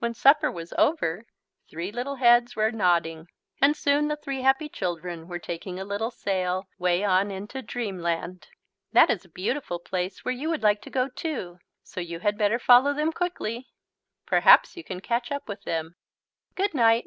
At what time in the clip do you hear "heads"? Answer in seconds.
2.16-2.56